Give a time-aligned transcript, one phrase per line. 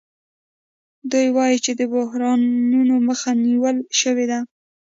[1.11, 4.39] دوی وايي چې د بحرانونو مخه نیول شوې ده